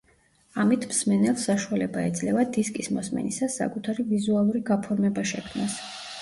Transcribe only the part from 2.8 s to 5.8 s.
მოსმენისას საკუთარი ვიზუალური გაფორმება შექმნას.